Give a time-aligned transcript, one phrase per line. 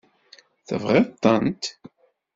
[0.67, 1.63] Tebɣiḍ-tent?